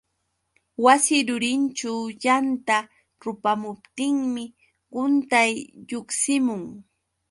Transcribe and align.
Wasi 0.83 1.17
rurinćhu 1.27 1.93
yanta 2.23 2.77
rupamuptinmi 3.23 4.45
quntay 4.93 5.51
lluqsimun. 5.87 6.63